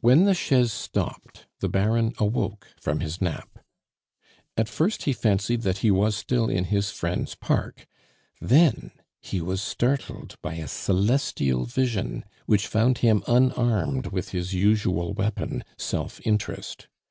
When 0.00 0.24
the 0.24 0.32
chaise 0.32 0.72
stopped, 0.72 1.44
the 1.58 1.68
Baron 1.68 2.14
awoke 2.16 2.68
from 2.80 3.00
his 3.00 3.20
nap. 3.20 3.58
At 4.56 4.70
first 4.70 5.02
he 5.02 5.12
fancied 5.12 5.60
that 5.64 5.80
he 5.84 5.90
was 5.90 6.16
still 6.16 6.48
in 6.48 6.64
his 6.72 6.90
friend's 6.90 7.34
park; 7.34 7.86
then 8.40 8.90
he 9.20 9.42
was 9.42 9.60
startled 9.60 10.36
by 10.40 10.54
a 10.54 10.66
celestial 10.66 11.66
vision, 11.66 12.24
which 12.46 12.68
found 12.68 12.96
him 13.04 13.22
unarmed 13.28 14.06
with 14.06 14.30
his 14.30 14.54
usual 14.54 15.12
weapon 15.12 15.62
self 15.76 16.22
interest. 16.24 16.88